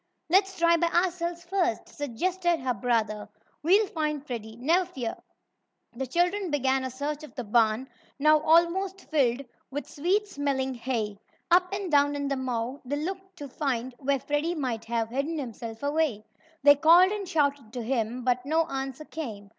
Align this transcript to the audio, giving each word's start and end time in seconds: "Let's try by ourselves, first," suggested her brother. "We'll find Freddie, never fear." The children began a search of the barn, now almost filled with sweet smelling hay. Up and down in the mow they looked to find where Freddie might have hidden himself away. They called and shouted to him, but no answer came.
"Let's 0.31 0.57
try 0.57 0.77
by 0.77 0.87
ourselves, 0.87 1.43
first," 1.45 1.87
suggested 1.87 2.59
her 2.59 2.73
brother. 2.73 3.29
"We'll 3.61 3.85
find 3.85 4.25
Freddie, 4.25 4.55
never 4.57 4.83
fear." 4.83 5.15
The 5.95 6.07
children 6.07 6.49
began 6.49 6.83
a 6.83 6.89
search 6.89 7.23
of 7.23 7.35
the 7.35 7.43
barn, 7.43 7.87
now 8.17 8.39
almost 8.39 9.11
filled 9.11 9.43
with 9.69 9.87
sweet 9.87 10.25
smelling 10.27 10.73
hay. 10.73 11.19
Up 11.51 11.71
and 11.71 11.91
down 11.91 12.15
in 12.15 12.27
the 12.29 12.35
mow 12.35 12.81
they 12.83 12.95
looked 12.95 13.35
to 13.35 13.47
find 13.47 13.93
where 13.99 14.19
Freddie 14.19 14.55
might 14.55 14.85
have 14.85 15.09
hidden 15.09 15.37
himself 15.37 15.83
away. 15.83 16.25
They 16.63 16.77
called 16.77 17.11
and 17.11 17.29
shouted 17.29 17.71
to 17.73 17.83
him, 17.83 18.23
but 18.23 18.43
no 18.43 18.65
answer 18.65 19.05
came. 19.05 19.49